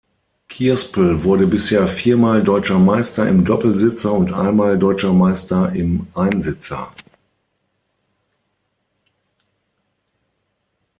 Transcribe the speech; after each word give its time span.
Kierspel 0.47 1.23
wurde 1.23 1.45
bisher 1.45 1.87
viermal 1.87 2.41
Deutscher 2.43 2.79
Meister 2.79 3.29
im 3.29 3.45
Doppelsitzer 3.45 4.11
und 4.11 4.33
einmal 4.33 4.79
Deutscher 4.79 5.13
Meister 5.13 5.71
im 5.73 6.07
Einsitzer. 6.15 6.91